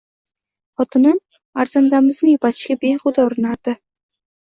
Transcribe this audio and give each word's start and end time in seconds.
Xotinim 0.81 1.19
arzandamizni 1.63 2.31
yupatishga 2.37 2.79
behuda 2.87 3.27
urinardi 3.29 3.77